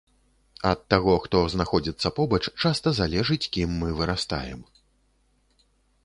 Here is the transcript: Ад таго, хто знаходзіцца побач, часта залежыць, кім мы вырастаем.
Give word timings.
Ад 0.69 0.79
таго, 0.91 1.17
хто 1.25 1.41
знаходзіцца 1.55 2.07
побач, 2.19 2.39
часта 2.63 2.93
залежыць, 3.01 3.49
кім 3.57 3.69
мы 3.83 3.89
вырастаем. 4.01 4.65